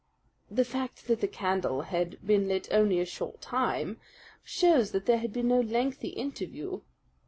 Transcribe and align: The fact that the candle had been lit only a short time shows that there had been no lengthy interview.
The 0.49 0.65
fact 0.65 1.05
that 1.05 1.21
the 1.21 1.27
candle 1.27 1.83
had 1.83 2.25
been 2.25 2.47
lit 2.47 2.67
only 2.71 2.99
a 2.99 3.05
short 3.05 3.39
time 3.39 3.99
shows 4.43 4.93
that 4.93 5.05
there 5.05 5.19
had 5.19 5.31
been 5.31 5.49
no 5.49 5.61
lengthy 5.61 6.07
interview. 6.09 6.81